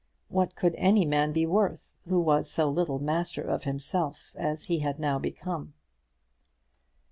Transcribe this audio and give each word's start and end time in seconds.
What 0.29 0.55
could 0.55 0.73
any 0.79 1.05
man 1.05 1.31
be 1.31 1.45
worth 1.45 1.93
who 2.09 2.19
was 2.19 2.49
so 2.49 2.71
little 2.71 2.97
master 2.97 3.43
of 3.43 3.65
himself 3.65 4.31
as 4.35 4.63
he 4.63 4.79
had 4.79 4.97
now 4.97 5.19
become? 5.19 5.75